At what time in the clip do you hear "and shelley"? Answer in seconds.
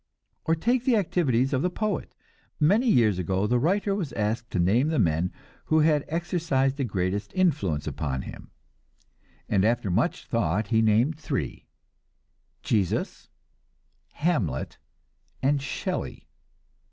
15.43-16.27